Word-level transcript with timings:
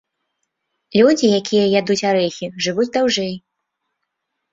Людзі, 0.99 1.27
якія 1.39 1.65
ядуць 1.79 1.97
арэхі, 2.11 2.45
жывуць 2.65 2.87
даўжэй. 2.97 3.29